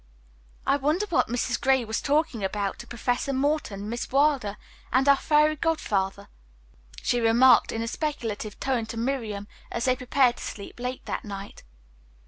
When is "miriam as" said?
8.97-9.85